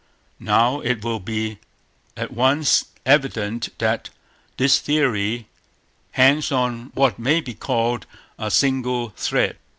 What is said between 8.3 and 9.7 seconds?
a single thread.